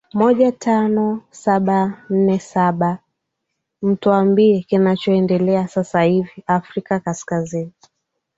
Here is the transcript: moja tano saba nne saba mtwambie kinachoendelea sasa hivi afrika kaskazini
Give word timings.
moja 0.13 0.51
tano 0.51 1.21
saba 1.31 2.03
nne 2.09 2.39
saba 2.39 2.99
mtwambie 3.81 4.61
kinachoendelea 4.63 5.67
sasa 5.67 6.01
hivi 6.01 6.43
afrika 6.47 6.99
kaskazini 6.99 7.71